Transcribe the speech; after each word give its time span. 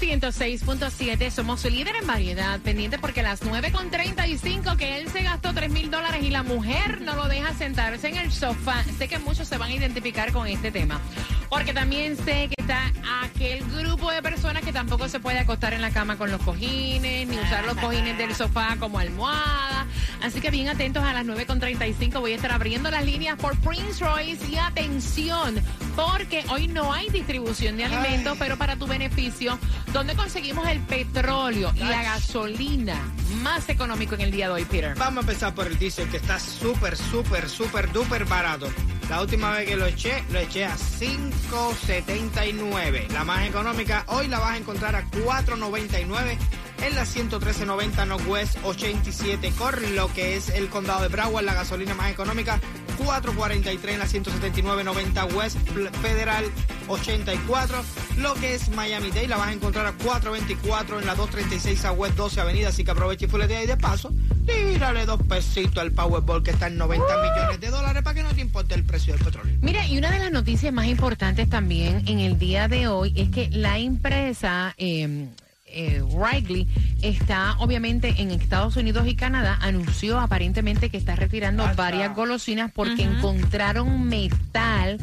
Nuevo 0.00 0.32
Sol 0.32 0.48
106.7 0.48 1.30
somos 1.30 1.60
su 1.60 1.70
líder 1.70 1.96
en 1.96 2.06
variedad, 2.06 2.60
pendiente 2.60 2.98
porque 2.98 3.20
a 3.20 3.22
las 3.22 3.42
9.35 3.42 4.76
que 4.76 4.98
él 4.98 5.08
se 5.08 5.22
gastó 5.22 5.52
3 5.52 5.70
mil 5.70 5.90
dólares 5.90 6.22
y 6.22 6.30
la 6.30 6.42
mujer 6.42 7.00
no 7.00 7.14
lo 7.14 7.28
deja 7.28 7.54
sentarse 7.54 8.08
en 8.08 8.16
el 8.16 8.32
sofá. 8.32 8.84
Sé 8.98 9.08
que 9.08 9.18
muchos 9.18 9.48
se 9.48 9.58
van 9.58 9.70
a 9.70 9.74
identificar 9.74 10.32
con 10.32 10.46
este 10.46 10.70
tema, 10.70 11.00
porque 11.54 11.72
también 11.72 12.16
sé 12.16 12.48
que 12.48 12.54
está 12.58 12.92
aquel 13.22 13.62
grupo 13.70 14.10
de 14.10 14.20
personas 14.22 14.64
que 14.64 14.72
tampoco 14.72 15.08
se 15.08 15.20
puede 15.20 15.38
acostar 15.38 15.72
en 15.72 15.82
la 15.82 15.90
cama 15.90 16.18
con 16.18 16.32
los 16.32 16.42
cojines, 16.42 17.28
ni 17.28 17.38
usar 17.38 17.64
los 17.64 17.76
cojines 17.76 18.18
del 18.18 18.34
sofá 18.34 18.76
como 18.80 18.98
almohada. 18.98 19.86
Así 20.20 20.40
que 20.40 20.50
bien 20.50 20.68
atentos 20.68 21.04
a 21.04 21.12
las 21.12 21.24
9.35 21.24 22.18
voy 22.18 22.32
a 22.32 22.34
estar 22.34 22.50
abriendo 22.50 22.90
las 22.90 23.04
líneas 23.04 23.38
por 23.38 23.56
Prince 23.58 24.04
Royce 24.04 24.44
y 24.50 24.56
atención, 24.56 25.54
porque 25.94 26.44
hoy 26.50 26.66
no 26.66 26.92
hay 26.92 27.08
distribución 27.10 27.76
de 27.76 27.84
alimentos, 27.84 28.36
pero 28.36 28.58
para 28.58 28.74
tu 28.74 28.88
beneficio, 28.88 29.56
¿dónde 29.92 30.16
conseguimos 30.16 30.66
el 30.66 30.80
petróleo 30.80 31.72
y 31.76 31.84
la 31.84 32.02
gasolina 32.02 33.00
más 33.42 33.68
económico 33.68 34.16
en 34.16 34.22
el 34.22 34.32
día 34.32 34.48
de 34.48 34.54
hoy, 34.54 34.64
Peter? 34.64 34.96
Vamos 34.96 35.18
a 35.24 35.30
empezar 35.30 35.54
por 35.54 35.68
el 35.68 35.78
diésel 35.78 36.08
que 36.08 36.16
está 36.16 36.40
súper, 36.40 36.96
súper, 36.96 37.48
súper, 37.48 37.92
duper 37.92 38.24
barato. 38.24 38.66
La 39.08 39.20
última 39.20 39.52
vez 39.52 39.68
que 39.68 39.76
lo 39.76 39.86
eché, 39.86 40.24
lo 40.30 40.38
eché 40.38 40.64
a 40.64 40.76
5.79. 40.76 43.08
La 43.10 43.24
más 43.24 43.46
económica, 43.46 44.04
hoy 44.08 44.28
la 44.28 44.38
vas 44.38 44.52
a 44.52 44.56
encontrar 44.56 44.96
a 44.96 45.04
4.99 45.10 46.38
en 46.82 46.94
la 46.94 47.02
113.90 47.02 48.06
Northwest 48.06 48.56
87 48.64 49.52
Core, 49.58 49.90
lo 49.90 50.10
que 50.12 50.36
es 50.36 50.48
el 50.48 50.68
condado 50.68 51.02
de 51.02 51.08
Broward, 51.08 51.44
la 51.44 51.52
gasolina 51.54 51.94
más 51.94 52.10
económica, 52.10 52.58
4.43 52.98 53.88
en 53.90 53.98
la 53.98 54.06
179.90 54.06 55.34
West 55.34 55.58
Federal 56.00 56.44
84, 56.88 57.82
lo 58.18 58.34
que 58.34 58.54
es 58.54 58.68
Miami 58.70 59.08
Dade, 59.08 59.28
la 59.28 59.36
vas 59.36 59.48
a 59.48 59.52
encontrar 59.52 59.86
a 59.86 59.96
4.24 59.98 61.00
en 61.00 61.06
la 61.06 61.14
236 61.14 61.84
a 61.84 61.92
West 61.92 62.16
12 62.16 62.40
Avenida, 62.40 62.68
así 62.68 62.84
que 62.84 62.90
aprovecha 62.90 63.24
y 63.24 63.28
fuletea 63.28 63.64
y 63.64 63.66
de 63.66 63.76
paso, 63.76 64.12
tírale 64.46 65.06
dos 65.06 65.20
pesitos 65.22 65.78
al 65.78 65.92
Powerball 65.92 66.42
que 66.42 66.50
está 66.50 66.66
en 66.66 66.76
90 66.76 67.06
millones 67.06 67.60
de 67.60 67.70
dólares 67.70 68.02
para 68.02 68.14
que 68.14 68.22
no 68.22 68.34
te 68.34 68.40
importe 68.40 68.74
el 68.74 68.84
precio 68.84 69.14
del 69.14 69.24
petróleo. 69.24 69.56
Mira, 69.60 69.86
y 69.86 69.98
una 69.98 70.10
de 70.10 70.18
las 70.18 70.32
noticias 70.32 70.72
más 70.72 70.86
importantes 70.86 71.48
también 71.48 72.02
en 72.06 72.20
el 72.20 72.38
día 72.38 72.68
de 72.68 72.88
hoy 72.88 73.12
es 73.16 73.30
que 73.30 73.48
la 73.50 73.78
empresa 73.78 74.74
eh, 74.76 75.28
eh, 75.74 76.02
Wrigley 76.02 76.66
está 77.02 77.56
obviamente 77.58 78.14
en 78.18 78.30
Estados 78.30 78.76
Unidos 78.76 79.06
y 79.06 79.16
Canadá, 79.16 79.58
anunció 79.60 80.20
aparentemente 80.20 80.88
que 80.88 80.96
está 80.96 81.16
retirando 81.16 81.68
varias 81.76 82.14
golosinas 82.14 82.70
porque 82.72 83.02
encontraron 83.02 84.04
metal 84.08 84.98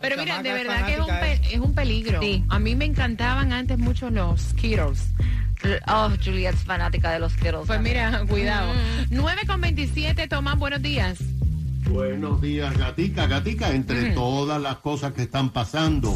Pero 0.00 0.16
mira, 0.16 0.42
de 0.42 0.52
verdad 0.52 0.86
que 0.86 0.92
es 0.94 0.98
un, 1.00 1.06
pe- 1.06 1.40
es 1.54 1.60
un 1.60 1.74
peligro. 1.74 2.20
Sí. 2.20 2.44
A 2.48 2.58
mí 2.58 2.74
me 2.74 2.84
encantaban 2.84 3.52
antes 3.52 3.78
mucho 3.78 4.10
los 4.10 4.40
Skittles. 4.40 5.06
Oh, 5.88 6.10
Juliet 6.24 6.54
es 6.54 6.62
fanática 6.62 7.10
de 7.10 7.18
los 7.18 7.32
Skittles. 7.32 7.66
Pues 7.66 7.80
mira, 7.80 8.24
cuidado. 8.28 8.72
9 9.10 9.42
con 9.46 9.60
27, 9.60 10.28
Tomás, 10.28 10.58
buenos 10.58 10.82
días. 10.82 11.18
Buenos 11.90 12.40
días, 12.40 12.76
Gatica. 12.76 13.26
Gatica, 13.26 13.70
entre 13.70 14.10
todas 14.10 14.60
las 14.60 14.76
cosas 14.78 15.14
que 15.14 15.22
están 15.22 15.50
pasando, 15.50 16.14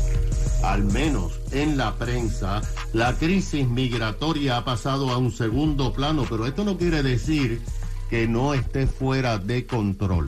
al 0.62 0.84
menos 0.84 1.40
en 1.50 1.76
la 1.76 1.94
prensa, 1.94 2.60
la 2.92 3.14
crisis 3.14 3.66
migratoria 3.68 4.58
ha 4.58 4.64
pasado 4.64 5.10
a 5.10 5.16
un 5.16 5.32
segundo 5.32 5.92
plano, 5.92 6.26
pero 6.28 6.46
esto 6.46 6.64
no 6.64 6.76
quiere 6.76 7.02
decir 7.02 7.62
que 8.10 8.28
no 8.28 8.52
esté 8.52 8.86
fuera 8.86 9.38
de 9.38 9.64
control. 9.66 10.26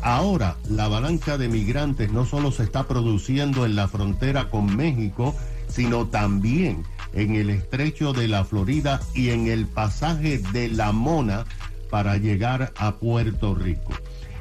Ahora, 0.00 0.56
la 0.70 0.84
avalancha 0.84 1.36
de 1.38 1.48
migrantes 1.48 2.12
no 2.12 2.24
solo 2.24 2.52
se 2.52 2.62
está 2.62 2.86
produciendo 2.86 3.66
en 3.66 3.74
la 3.74 3.88
frontera 3.88 4.48
con 4.48 4.76
México, 4.76 5.34
sino 5.68 6.06
también 6.06 6.84
en 7.14 7.34
el 7.36 7.50
estrecho 7.50 8.12
de 8.12 8.28
la 8.28 8.44
Florida 8.44 9.00
y 9.14 9.30
en 9.30 9.46
el 9.46 9.66
pasaje 9.66 10.38
de 10.52 10.68
la 10.68 10.92
Mona 10.92 11.46
para 11.90 12.16
llegar 12.16 12.72
a 12.76 12.96
Puerto 12.96 13.54
Rico. 13.54 13.92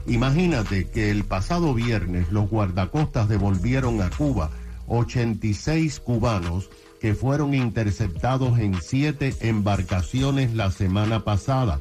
Imagínate 0.07 0.89
que 0.89 1.11
el 1.11 1.23
pasado 1.23 1.73
viernes 1.73 2.31
los 2.31 2.49
guardacostas 2.49 3.29
devolvieron 3.29 4.01
a 4.01 4.09
Cuba 4.09 4.49
86 4.87 5.99
cubanos 6.01 6.69
que 6.99 7.15
fueron 7.15 7.53
interceptados 7.53 8.59
en 8.59 8.81
siete 8.81 9.35
embarcaciones 9.41 10.53
la 10.53 10.71
semana 10.71 11.23
pasada. 11.23 11.79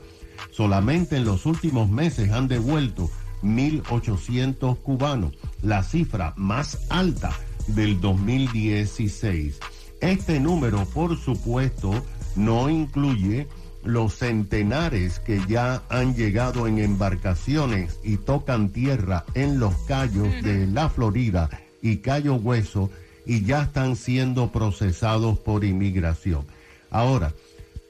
Solamente 0.51 1.17
en 1.17 1.25
los 1.25 1.47
últimos 1.47 1.89
meses 1.91 2.31
han 2.33 2.49
devuelto 2.49 3.09
1.800 3.43 4.79
cubanos, 4.79 5.33
la 5.63 5.83
cifra 5.83 6.35
más 6.37 6.79
alta 6.91 7.33
del 7.69 8.01
2016. 8.01 9.59
Este 10.03 10.41
número, 10.41 10.85
por 10.87 11.17
supuesto, 11.17 12.05
no 12.35 12.69
incluye 12.69 13.47
los 13.85 14.17
centenares 14.17 15.21
que 15.21 15.41
ya 15.49 15.85
han 15.89 16.17
llegado 16.17 16.67
en 16.67 16.81
embarcaciones 16.81 18.01
y 18.03 18.17
tocan 18.17 18.71
tierra 18.71 19.25
en 19.35 19.61
los 19.61 19.75
callos 19.87 20.43
de 20.43 20.67
la 20.67 20.89
Florida 20.89 21.51
y 21.81 21.99
Cayo 21.99 22.35
Hueso 22.35 22.91
y 23.27 23.45
ya 23.45 23.63
están 23.63 23.95
siendo 23.95 24.51
procesados 24.51 25.39
por 25.39 25.65
inmigración. 25.65 26.45
Ahora, 26.91 27.33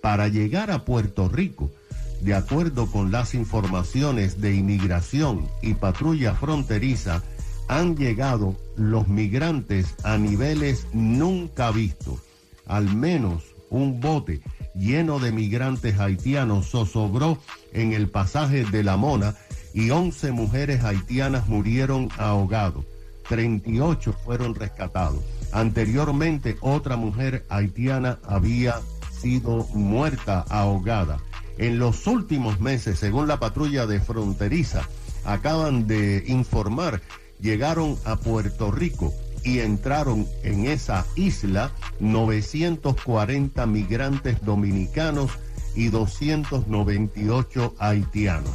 para 0.03 0.29
llegar 0.29 0.71
a 0.71 0.84
Puerto 0.84 1.31
Rico, 1.31 1.71
de 2.21 2.34
acuerdo 2.34 2.91
con 2.91 3.11
las 3.11 3.34
informaciones 3.34 4.39
de 4.39 4.55
inmigración 4.55 5.49
y 5.62 5.73
patrulla 5.75 6.34
fronteriza, 6.34 7.23
han 7.69 7.97
llegado 7.97 8.56
los 8.77 9.09
migrantes 9.09 9.95
a 10.05 10.19
niveles 10.19 10.87
nunca 10.93 11.71
vistos. 11.71 12.21
Al 12.67 12.95
menos 12.95 13.55
un 13.71 14.00
bote 14.00 14.41
lleno 14.75 15.19
de 15.19 15.33
migrantes 15.33 15.99
haitianos 15.99 16.71
zozobró 16.71 17.39
en 17.73 17.93
el 17.93 18.09
pasaje 18.09 18.65
de 18.65 18.83
la 18.83 18.97
Mona 18.97 19.34
y 19.75 19.91
11 19.91 20.33
mujeres 20.33 20.84
haitianas 20.84 21.49
murieron 21.49 22.09
ahogados. 22.19 22.84
38 23.28 24.12
fueron 24.25 24.55
rescatados. 24.55 25.23
Anteriormente 25.53 26.56
otra 26.61 26.97
mujer 26.97 27.44
haitiana 27.49 28.19
había 28.26 28.81
sido 29.11 29.67
muerta 29.75 30.44
ahogada. 30.49 31.19
En 31.58 31.79
los 31.79 32.06
últimos 32.06 32.61
meses, 32.61 32.99
según 32.99 33.29
la 33.29 33.38
patrulla 33.38 33.87
de 33.87 34.00
fronteriza, 34.00 34.88
acaban 35.25 35.87
de 35.87 36.25
informar, 36.26 37.00
llegaron 37.43 37.99
a 38.05 38.17
Puerto 38.17 38.71
Rico 38.71 39.12
y 39.44 39.59
entraron 39.59 40.27
en 40.44 40.67
esa 40.67 41.05
isla 41.17 41.73
940 42.00 43.67
migrantes 43.67 44.43
dominicanos 44.44 45.33
y 45.75 45.89
298 45.89 47.75
haitianos. 47.79 48.53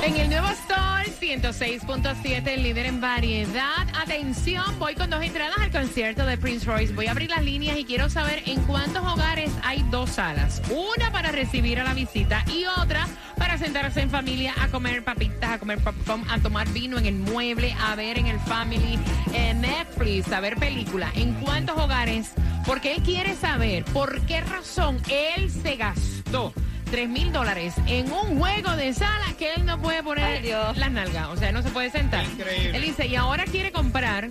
En 0.06 0.14
el 0.14 0.30
nuevo 0.30 0.46
Sol 0.46 1.12
106.7, 1.20 2.46
el 2.46 2.62
líder 2.62 2.86
en 2.86 3.00
variedad. 3.00 3.88
Atención, 4.00 4.78
voy 4.78 4.94
con 4.94 5.10
dos 5.10 5.20
entradas 5.20 5.58
al 5.58 5.72
concierto 5.72 6.24
de 6.24 6.38
Prince 6.38 6.64
Royce. 6.64 6.94
Voy 6.94 7.06
a 7.06 7.10
abrir 7.10 7.28
las 7.28 7.42
líneas 7.42 7.76
y 7.76 7.84
quiero 7.84 8.08
saber 8.08 8.40
en 8.46 8.62
cuántos 8.66 9.04
hogares 9.04 9.50
hay 9.64 9.84
dos 9.90 10.10
salas. 10.10 10.62
Una 10.70 11.10
para 11.10 11.32
recibir 11.32 11.80
a 11.80 11.82
la 11.82 11.92
visita 11.92 12.44
y 12.54 12.66
otra 12.80 13.08
para 13.36 13.58
sentarse 13.58 14.00
en 14.00 14.08
familia 14.08 14.54
a 14.60 14.68
comer 14.68 15.02
papitas, 15.02 15.50
a 15.50 15.58
comer 15.58 15.80
popcorn, 15.80 16.22
a 16.30 16.38
tomar 16.38 16.68
vino 16.68 16.98
en 16.98 17.06
el 17.06 17.16
mueble, 17.16 17.74
a 17.80 17.96
ver 17.96 18.16
en 18.16 18.28
el 18.28 18.38
family, 18.38 19.00
en 19.34 19.60
Netflix, 19.60 20.30
a 20.30 20.38
ver 20.38 20.54
película. 20.54 21.10
¿En 21.16 21.34
cuántos 21.34 21.76
hogares? 21.76 22.30
Porque 22.64 22.92
él 22.92 23.02
quiere 23.02 23.34
saber 23.34 23.84
por 23.86 24.20
qué 24.26 24.40
razón 24.40 25.00
él 25.10 25.50
se 25.50 25.74
gastó 25.74 26.52
3 26.90 27.08
mil 27.08 27.32
dólares 27.32 27.74
en 27.86 28.10
un 28.12 28.38
juego 28.38 28.76
de 28.76 28.94
sala 28.94 29.26
que 29.38 29.54
él 29.54 29.64
no 29.64 29.80
puede 29.80 30.02
poner 30.02 30.24
Ay, 30.24 30.42
Dios. 30.42 30.76
las 30.76 30.90
nalgas, 30.90 31.28
o 31.28 31.36
sea, 31.36 31.52
no 31.52 31.62
se 31.62 31.70
puede 31.70 31.90
sentar. 31.90 32.24
Increíble. 32.24 32.76
Él 32.76 32.82
dice, 32.82 33.06
y 33.06 33.16
ahora 33.16 33.44
quiere 33.44 33.72
comprar 33.72 34.30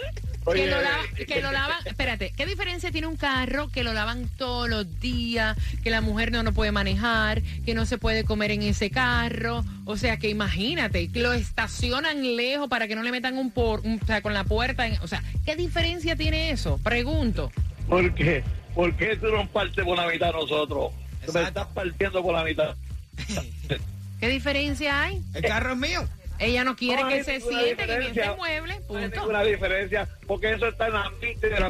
que 0.54 0.66
lo, 0.68 0.82
lava- 0.82 1.04
eh, 1.18 1.26
que 1.26 1.42
lo 1.42 1.52
lavan? 1.52 1.78
Espérate, 1.86 2.34
¿qué 2.36 2.46
diferencia 2.46 2.92
tiene 2.92 3.08
un 3.08 3.16
carro 3.16 3.70
que 3.70 3.84
lo 3.84 3.94
lavan 3.94 4.28
todos 4.38 4.68
los 4.70 5.00
días, 5.00 5.56
que 5.82 5.90
la 5.90 6.02
mujer 6.02 6.32
no 6.34 6.44
lo 6.44 6.52
puede 6.52 6.72
manejar, 6.74 7.42
que 7.66 7.74
no 7.74 7.86
se 7.86 7.98
puede 7.98 8.26
comer 8.26 8.52
en 8.52 8.64
ese 8.64 8.92
carro? 8.92 9.64
O 9.86 9.96
sea, 9.96 10.18
que 10.18 10.28
imagínate, 10.30 11.10
que 11.10 11.22
lo 11.22 11.32
estacionan 11.32 12.36
lejos 12.36 12.68
para 12.68 12.88
que 12.90 12.96
no 12.96 13.04
le 13.04 13.12
metan 13.12 13.38
un 13.38 13.50
por, 13.52 13.80
un- 13.82 14.00
o 14.02 14.06
sea, 14.06 14.22
con 14.22 14.34
la 14.34 14.44
puerta. 14.44 14.88
en- 14.88 15.00
o 15.02 15.08
sea, 15.08 15.24
¿qué 15.46 15.56
diferencia 15.56 16.18
tiene 16.18 16.52
eso? 16.52 16.80
Pregunto. 16.84 17.50
¿Por 17.88 18.14
qué? 18.14 18.44
¿Por 18.76 18.94
qué 18.98 19.16
tú 19.16 19.28
no 19.28 19.48
partes 19.48 19.86
por 19.86 19.98
la 19.98 20.08
mitad 20.08 20.34
nosotros? 20.34 20.92
Tú 21.26 21.32
me 21.34 21.44
estás 21.44 21.68
partiendo 21.68 22.22
por 22.22 22.34
la 22.34 22.44
mitad. 22.44 22.76
¿Qué 24.20 24.28
diferencia 24.28 25.04
hay? 25.04 25.22
El 25.34 25.42
carro 25.44 25.72
es 25.74 25.78
mío. 25.78 26.08
Ella 26.40 26.64
no 26.64 26.76
quiere 26.76 27.02
No 27.04 27.10
que 27.10 27.24
se 27.24 27.42
siente 27.42 27.70
en 27.70 27.78
diferencia. 27.78 28.24
ese 28.26 28.36
mueble, 28.36 28.80
No 28.90 28.98
hay 28.98 29.04
punto. 29.06 29.20
ninguna 29.22 29.44
diferencia, 29.44 30.08
porque 30.28 30.54
eso 30.54 30.68
está 30.68 30.88
en 30.88 30.94
la 30.94 31.10
mente 31.22 31.50
de 31.50 31.60
la 31.60 31.70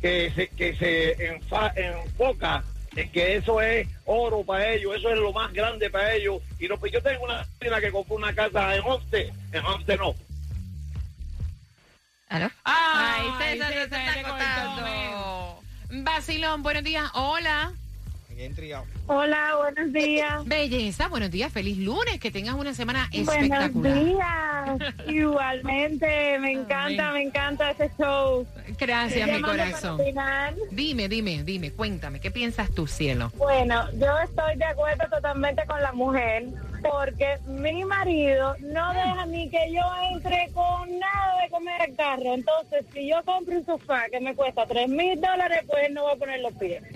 que 0.00 0.32
se, 0.34 0.48
que 0.48 0.76
se 0.76 1.16
enfa- 1.32 1.72
enfoca 1.76 2.62
en 2.96 3.10
que 3.10 3.36
eso 3.36 3.60
es 3.60 3.88
oro 4.04 4.42
para 4.44 4.70
ellos, 4.72 4.94
eso 4.96 5.10
es 5.10 5.18
lo 5.18 5.32
más 5.32 5.52
grande 5.52 5.90
para 5.90 6.14
ellos. 6.14 6.40
Y 6.58 6.68
no, 6.68 6.78
pues 6.78 6.92
yo 6.92 7.02
tengo 7.02 7.24
una 7.24 7.46
vecina 7.58 7.80
que 7.80 7.90
compró 7.90 8.16
una 8.16 8.34
casa 8.34 8.74
en 8.76 8.82
Homestead, 8.84 9.28
en 9.52 9.64
Homestead 9.64 9.98
no. 9.98 10.14
¿Aló? 12.28 12.50
Ay, 12.64 13.26
Ay, 13.38 13.52
César, 13.58 13.72
se 13.72 13.82
está 13.84 14.22
cortando. 14.30 15.62
Vacilón, 15.90 16.62
buenos 16.62 16.82
días, 16.84 17.10
hola. 17.14 17.72
Hola, 19.06 19.56
buenos 19.58 19.92
días. 19.92 20.44
Belleza, 20.46 21.08
buenos 21.08 21.30
días, 21.30 21.52
feliz 21.52 21.78
lunes, 21.78 22.18
que 22.18 22.30
tengas 22.30 22.54
una 22.54 22.74
semana 22.74 23.08
Buenos 23.12 23.34
espectacular. 23.34 24.04
días. 24.04 24.94
Igualmente, 25.08 26.38
me 26.40 26.52
encanta, 26.52 27.12
me 27.12 27.22
encanta 27.22 27.70
ese 27.70 27.90
show. 27.98 28.46
Gracias, 28.78 29.28
mi 29.28 29.40
corazón. 29.42 30.00
Dime, 30.70 31.08
dime, 31.08 31.42
dime, 31.44 31.72
cuéntame, 31.72 32.20
¿qué 32.20 32.30
piensas 32.30 32.70
tú, 32.70 32.86
cielo? 32.86 33.32
Bueno, 33.36 33.90
yo 33.92 34.18
estoy 34.20 34.56
de 34.56 34.64
acuerdo 34.64 35.04
totalmente 35.10 35.64
con 35.66 35.80
la 35.82 35.92
mujer 35.92 36.44
porque 36.82 37.38
mi 37.46 37.84
marido 37.84 38.54
no 38.60 38.92
deja 38.92 39.26
ni 39.26 39.48
que 39.48 39.72
yo 39.72 39.82
entre 40.12 40.50
con 40.52 40.98
nada 40.98 41.42
de 41.42 41.50
comer 41.50 41.80
al 41.80 41.96
carro. 41.96 42.34
Entonces, 42.34 42.84
si 42.92 43.08
yo 43.08 43.22
compro 43.24 43.56
un 43.56 43.64
sofá 43.64 44.04
que 44.10 44.20
me 44.20 44.34
cuesta 44.34 44.66
tres 44.66 44.88
mil 44.88 45.18
dólares, 45.20 45.62
pues 45.66 45.84
él 45.88 45.94
no 45.94 46.04
va 46.04 46.12
a 46.12 46.16
poner 46.16 46.40
los 46.40 46.52
pies. 46.54 46.82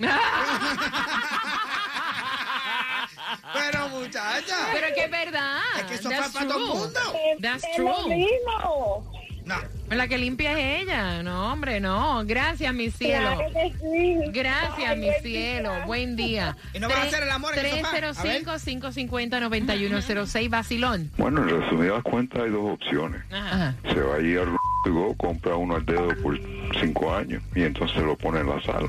Pero 3.53 3.89
muchacha. 3.89 4.55
Pero 4.73 4.87
es 4.87 4.93
que 4.93 5.03
es 5.05 5.11
verdad. 5.11 5.59
Es 5.77 5.83
que 5.83 5.93
eso 5.95 6.09
That's 6.09 6.31
fue 6.31 6.41
para 6.41 6.47
todo 6.53 6.59
el 6.59 6.79
mundo. 6.79 6.99
That's 7.41 7.63
es 7.63 7.77
lo 7.79 7.95
true. 8.03 8.15
mismo. 8.15 9.18
No. 9.89 9.95
La 9.95 10.07
que 10.07 10.17
limpia 10.17 10.57
es 10.57 10.83
ella. 10.83 11.23
No, 11.23 11.51
hombre, 11.51 11.79
no. 11.79 12.23
Gracias, 12.25 12.73
mi 12.73 12.91
cielo. 12.91 13.35
Claro 13.35 13.53
que 13.53 13.73
sí. 13.79 14.31
Gracias, 14.31 14.97
mi 14.97 15.09
cielo. 15.21 15.71
Buen 15.85 16.15
día. 16.15 16.55
¿Y 16.73 16.79
no 16.79 16.87
vas 16.89 16.99
a 16.99 17.03
hacer 17.03 17.23
el 17.23 17.31
amor 17.31 17.57
en 17.57 17.65
el 17.65 17.71
sofá? 17.71 17.89
A 17.89 18.23
ver. 18.23 18.45
305-550-9106, 18.45 20.49
Basilón. 20.49 21.11
Bueno, 21.17 21.41
en 21.43 21.61
resumidas 21.61 22.03
cuentas 22.03 22.43
hay 22.43 22.51
dos 22.51 22.73
opciones. 22.73 23.21
Ajá. 23.31 23.75
Se 23.91 23.99
va 23.99 24.15
allí 24.15 24.37
al 24.37 24.49
Go, 24.85 25.13
compra 25.17 25.55
uno 25.55 25.75
al 25.75 25.85
dedo 25.85 26.07
por 26.23 26.39
cinco 26.79 27.13
años 27.13 27.43
y 27.53 27.63
entonces 27.63 28.01
lo 28.01 28.15
pone 28.15 28.39
en 28.39 28.47
la 28.47 28.61
sala. 28.61 28.87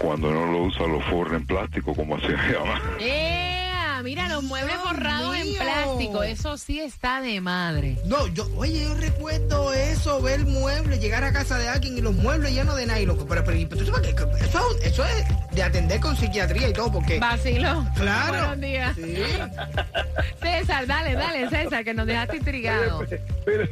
Cuando 0.00 0.32
no 0.32 0.46
lo 0.46 0.64
usa, 0.64 0.84
lo 0.86 1.00
forra 1.00 1.36
en 1.36 1.46
plástico, 1.46 1.94
como 1.94 2.18
se 2.20 2.32
llama. 2.32 2.80
¡Ea! 2.98 3.31
Los 4.42 4.48
muebles 4.48 4.74
Dios 4.74 4.88
forrados 4.88 5.36
en 5.36 5.54
plástico. 5.54 6.22
Eso 6.24 6.58
sí 6.58 6.80
está 6.80 7.20
de 7.20 7.40
madre. 7.40 7.96
No, 8.04 8.26
yo, 8.26 8.48
oye, 8.56 8.82
yo 8.82 8.94
recuerdo 8.94 9.72
eso, 9.72 10.20
ver 10.20 10.40
muebles, 10.40 11.00
llegar 11.00 11.22
a 11.22 11.32
casa 11.32 11.58
de 11.58 11.68
alguien 11.68 11.96
y 11.96 12.00
los 12.00 12.12
muebles 12.14 12.52
llenos 12.52 12.74
de 12.74 12.86
nylon. 12.86 13.16
Pero, 13.28 13.44
pero, 13.44 13.44
pero 13.44 13.68
tú 13.68 13.86
sabes 13.86 14.14
que 14.14 14.44
eso, 14.44 14.60
eso 14.82 15.04
es 15.04 15.24
de 15.52 15.62
atender 15.62 16.00
con 16.00 16.16
psiquiatría 16.16 16.70
y 16.70 16.72
todo, 16.72 16.90
porque. 16.90 17.20
Vacilo. 17.20 17.86
Claro. 17.94 18.32
Buenos 18.32 18.60
días. 18.60 18.96
Sí. 18.96 19.22
César, 20.42 20.86
dale, 20.88 21.14
dale, 21.14 21.48
César, 21.48 21.84
que 21.84 21.94
nos 21.94 22.06
dejaste 22.06 22.38
intrigado. 22.38 23.04
Pero, 23.44 23.68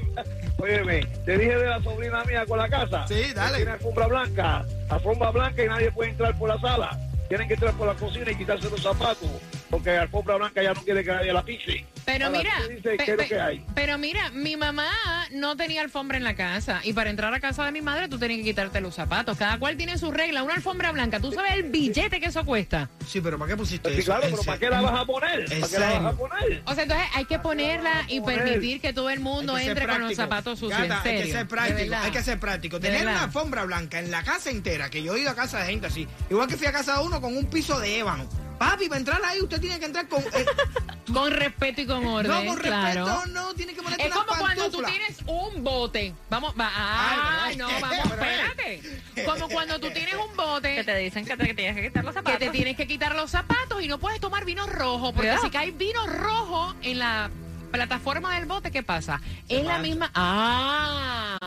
óyeme, 0.58 1.04
te 1.24 1.36
dije 1.36 1.56
de 1.56 1.66
la 1.66 1.82
sobrina 1.82 2.22
mía 2.24 2.46
con 2.46 2.58
la 2.58 2.68
casa. 2.68 3.08
Sí, 3.08 3.32
dale. 3.34 3.56
Tiene 3.56 3.72
alfombra 3.72 4.06
blanca, 4.06 4.64
alfombra 4.88 5.30
blanca 5.32 5.64
y 5.64 5.66
nadie 5.68 5.90
puede 5.90 6.10
entrar 6.10 6.38
por 6.38 6.48
la 6.48 6.60
sala. 6.60 6.96
Tienen 7.28 7.48
que 7.48 7.54
entrar 7.54 7.74
por 7.74 7.88
la 7.88 7.94
cocina 7.94 8.30
y 8.30 8.36
quitarse 8.36 8.70
los 8.70 8.82
zapatos, 8.82 9.28
porque 9.70 9.96
alfombra 9.96 10.36
blanca 10.36 10.62
ya 10.62 10.74
no 10.74 10.82
quiere 10.82 11.04
que 11.04 11.10
nadie 11.12 11.32
la 11.32 11.44
pise. 11.44 11.86
Pero 12.04 12.26
Ahora, 12.26 12.38
mira, 12.38 13.52
pero 13.74 13.98
mira, 13.98 14.30
mi 14.30 14.56
mamá 14.56 14.88
no 15.30 15.56
tenía 15.56 15.80
alfombra 15.82 16.16
en 16.16 16.24
la 16.24 16.34
casa 16.34 16.80
y 16.82 16.92
para 16.92 17.08
entrar 17.10 17.32
a 17.32 17.40
casa 17.40 17.64
de 17.64 17.72
mi 17.72 17.82
madre 17.82 18.08
tú 18.08 18.18
tenías 18.18 18.38
que 18.38 18.44
quitarte 18.46 18.80
los 18.80 18.94
zapatos. 18.96 19.38
Cada 19.38 19.58
cual 19.58 19.76
tiene 19.76 19.96
su 19.96 20.10
regla. 20.10 20.42
Una 20.42 20.54
alfombra 20.54 20.90
blanca, 20.90 21.20
¿tú 21.20 21.30
sabes 21.32 21.52
el 21.52 21.64
billete 21.64 22.18
que 22.18 22.26
eso 22.26 22.44
cuesta? 22.44 22.88
Sí, 23.06 23.20
pero 23.20 23.38
¿para 23.38 23.50
qué 23.50 23.56
pusiste 23.56 23.90
Sí, 23.92 24.00
eso? 24.00 24.06
claro, 24.06 24.26
pero 24.30 24.42
¿para 24.42 24.58
qué 24.58 24.70
la 24.70 24.80
vas 24.80 25.00
a 25.00 25.04
poner? 25.04 25.44
¿Para 25.44 25.68
qué 25.68 25.78
la 25.78 26.00
vas 26.00 26.14
a 26.14 26.16
poner? 26.16 26.62
O 26.64 26.74
sea, 26.74 26.82
entonces 26.82 27.06
hay 27.14 27.24
que 27.26 27.38
ponerla 27.38 28.04
y 28.08 28.20
permitir 28.20 28.80
que 28.80 28.92
todo 28.92 29.10
el 29.10 29.20
mundo 29.20 29.56
entre 29.56 29.86
con 29.86 30.00
los 30.00 30.14
zapatos 30.14 30.58
sucios. 30.58 30.80
Gata, 30.80 30.96
en 30.96 31.02
serio. 31.02 31.20
Hay 31.20 31.26
que 31.26 31.32
ser 31.32 31.48
práctico, 31.48 31.94
hay 31.96 32.10
que 32.10 32.22
ser 32.22 32.40
práctico. 32.40 32.78
De 32.80 32.88
Tener 32.88 33.02
una 33.06 33.24
alfombra 33.24 33.64
blanca 33.64 33.98
en 34.00 34.10
la 34.10 34.24
casa 34.24 34.50
entera, 34.50 34.90
que 34.90 35.02
yo 35.02 35.14
he 35.14 35.20
ido 35.20 35.30
a 35.30 35.34
casa 35.36 35.60
de 35.60 35.66
gente 35.66 35.86
así, 35.86 36.08
igual 36.28 36.48
que 36.48 36.56
fui 36.56 36.66
a 36.66 36.72
casa 36.72 36.98
de 36.98 37.04
uno 37.04 37.20
con 37.20 37.36
un 37.36 37.46
piso 37.46 37.78
de 37.78 37.98
ébano. 37.98 38.26
Papi, 38.60 38.88
para 38.88 38.98
entrar 38.98 39.24
ahí 39.24 39.40
usted 39.40 39.58
tiene 39.58 39.78
que 39.78 39.86
entrar 39.86 40.06
con... 40.06 40.20
eh, 40.22 40.44
Con 41.14 41.32
respeto 41.32 41.80
y 41.80 41.86
con 41.86 42.04
orden. 42.06 42.30
no, 42.30 42.44
con 42.44 42.58
claro. 42.58 43.06
respeto, 43.06 43.26
no, 43.32 43.54
tiene 43.54 43.72
que 43.74 43.82
ponerte 43.82 44.06
Es 44.06 44.12
como 44.12 44.26
cuando 44.38 44.70
tú 44.70 44.82
tienes 44.82 45.16
un 45.26 45.64
bote. 45.64 46.14
Vamos, 46.28 46.52
va, 46.60 46.70
ah, 46.70 47.44
Ay, 47.46 47.56
no, 47.56 47.66
vamos, 47.80 48.04
espérate. 48.04 48.82
Como 49.24 49.48
cuando 49.48 49.80
tú 49.80 49.90
tienes 49.90 50.14
un 50.14 50.36
bote 50.36 50.76
Que 50.76 50.84
te 50.84 50.96
dicen 50.98 51.24
que 51.24 51.36
te 51.38 51.54
tienes 51.54 51.74
que 51.74 51.82
quitar 51.88 52.04
los 52.04 52.12
que 52.12 52.18
zapatos. 52.20 52.38
te 52.38 52.50
tienes 52.50 52.76
que 52.76 52.86
quitar 52.86 53.14
los 53.16 53.30
zapatos 53.30 53.82
y 53.82 53.88
no 53.88 53.98
puedes 53.98 54.20
tomar 54.20 54.44
vino 54.44 54.66
rojo, 54.66 55.12
porque 55.14 55.36
si 55.42 55.48
cae 55.50 55.70
vino 55.70 56.06
rojo 56.06 56.74
en 56.82 56.98
la 56.98 57.30
plataforma 57.72 58.34
del 58.34 58.44
bote, 58.46 58.70
¿qué 58.70 58.82
pasa? 58.82 59.20
es 59.48 59.64
la 59.64 59.78
misma... 59.78 60.10
Ah, 60.14 61.38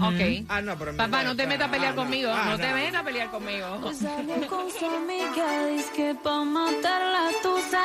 Ok. 0.00 0.44
Ah, 0.48 0.60
no, 0.62 0.76
pero... 0.78 0.96
Papá, 0.96 1.22
no 1.22 1.34
te 1.36 1.46
metas 1.46 1.68
a 1.68 1.70
pelear 1.70 1.92
Ah, 1.92 1.96
conmigo, 1.96 2.32
ah, 2.32 2.44
no 2.50 2.56
te 2.56 2.72
metas 2.72 3.00
a 3.00 3.04
pelear 3.04 3.30
conmigo. 3.30 3.92
Salió 3.92 4.46
con 4.48 4.70
su 4.70 4.86
amiga, 4.86 5.66
dice 5.68 5.90
que 5.94 6.14
pa' 6.14 6.44
matar 6.44 7.02
la 7.02 7.28
tusa. 7.42 7.82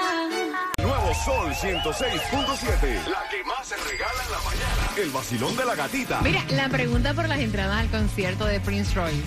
Nuevo 0.82 1.13
Sol 1.25 1.51
106.7. 1.54 3.08
La 3.10 3.30
que 3.30 3.44
más 3.44 3.68
se 3.68 3.75
regala 3.77 4.24
en 4.25 4.32
la 4.32 4.39
mañana. 4.39 4.92
El 4.98 5.10
vacilón 5.10 5.56
de 5.58 5.66
la 5.66 5.75
gatita. 5.75 6.22
Mira, 6.22 6.44
la 6.50 6.70
pregunta 6.70 7.13
por 7.13 7.27
las 7.27 7.39
entradas 7.39 7.80
al 7.80 7.89
concierto 7.89 8.46
de 8.46 8.60
Prince 8.60 8.94
Royce. 8.96 9.22